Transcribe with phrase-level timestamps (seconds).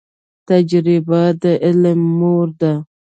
[0.47, 2.73] تجریبه د علم مور ده